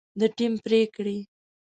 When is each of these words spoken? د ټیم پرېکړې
د 0.19 0.21
ټیم 0.37 0.53
پرېکړې 0.65 1.17